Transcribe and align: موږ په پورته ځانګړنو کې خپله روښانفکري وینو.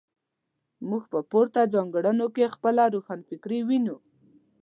موږ 0.89 1.03
په 1.11 1.19
پورته 1.29 1.61
ځانګړنو 1.73 2.27
کې 2.35 2.53
خپله 2.55 2.83
روښانفکري 2.95 3.59
وینو. 3.67 3.97